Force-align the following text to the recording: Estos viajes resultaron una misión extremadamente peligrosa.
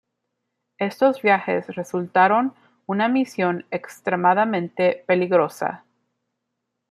Estos 0.79 1.21
viajes 1.21 1.67
resultaron 1.75 2.55
una 2.87 3.07
misión 3.07 3.67
extremadamente 3.69 5.03
peligrosa. 5.05 5.85